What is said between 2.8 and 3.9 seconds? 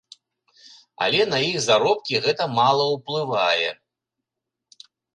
ўплывае.